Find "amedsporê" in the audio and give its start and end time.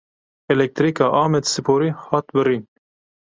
1.23-1.89